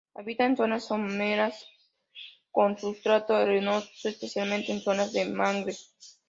Habita 0.15 0.45
en 0.45 0.57
zonas 0.57 0.85
someras 0.85 1.63
con 2.49 2.75
sustrato 2.79 3.35
arenoso, 3.35 4.09
especialmente 4.09 4.71
en 4.71 4.81
zonas 4.81 5.11
de 5.13 5.25
mangle. 5.25 5.75